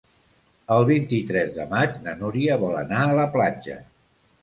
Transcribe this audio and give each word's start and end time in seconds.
El 0.75 0.85
vint-i-tres 0.91 1.53
de 1.59 1.67
maig 1.75 2.01
na 2.09 2.17
Núria 2.25 2.59
vol 2.67 2.83
anar 2.83 3.07
a 3.07 3.15
la 3.25 3.31
platja. 3.41 3.83